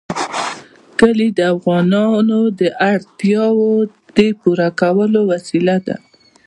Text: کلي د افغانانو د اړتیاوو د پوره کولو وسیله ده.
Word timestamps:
کلي 0.99 1.27
د 1.37 1.39
افغانانو 1.55 2.39
د 2.59 2.61
اړتیاوو 2.91 3.71
د 4.17 4.19
پوره 4.41 4.69
کولو 4.79 5.19
وسیله 5.31 5.75
ده. 5.87 5.95